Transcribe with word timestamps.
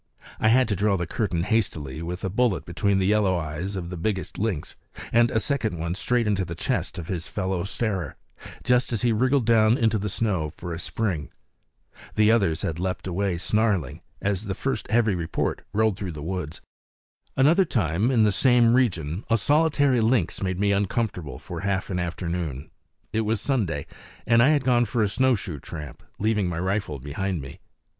I 0.39 0.47
had 0.49 0.67
to 0.69 0.75
draw 0.75 0.97
the 0.97 1.05
curtain 1.05 1.43
hastily 1.43 2.01
with 2.01 2.23
a 2.25 2.29
bullet 2.31 2.65
between 2.65 2.97
the 2.97 3.05
yellow 3.05 3.37
eyes 3.37 3.75
of 3.75 3.91
the 3.91 3.97
biggest 3.97 4.39
lynx, 4.39 4.75
and 5.13 5.29
a 5.29 5.39
second 5.39 5.95
straight 5.95 6.25
into 6.25 6.43
the 6.43 6.55
chest 6.55 6.97
of 6.97 7.07
his 7.07 7.27
fellow 7.27 7.63
starer, 7.63 8.15
just 8.63 8.91
as 8.91 9.03
he 9.03 9.11
wriggled 9.11 9.45
down 9.45 9.77
into 9.77 9.99
the 9.99 10.09
snow 10.09 10.49
for 10.49 10.73
a 10.73 10.79
spring. 10.79 11.29
The 12.15 12.31
others 12.31 12.63
had 12.63 12.79
leaped 12.79 13.05
away 13.05 13.37
snarling 13.37 14.01
as 14.23 14.45
the 14.45 14.55
first 14.55 14.89
heavy 14.89 15.13
report 15.13 15.61
rolled 15.71 15.99
through 15.99 16.13
the 16.13 16.23
woods. 16.23 16.61
Another 17.37 17.63
time, 17.63 18.09
in 18.09 18.23
the 18.23 18.31
same 18.31 18.73
region, 18.73 19.23
a 19.29 19.37
solitary 19.37 20.01
lynx 20.01 20.41
made 20.41 20.59
me 20.59 20.71
uncomfortable 20.71 21.37
for 21.37 21.59
half 21.59 21.91
an 21.91 21.99
afternoon. 21.99 22.71
It 23.13 23.21
was 23.21 23.39
Sunday, 23.39 23.85
and 24.25 24.41
I 24.41 24.47
had 24.47 24.63
gone 24.63 24.85
for 24.85 25.03
a 25.03 25.07
snowshoe 25.07 25.59
tramp, 25.59 26.01
leaving 26.17 26.47
my 26.49 26.57
rifle 26.57 26.97
behind 26.97 27.39
me. 27.39 27.59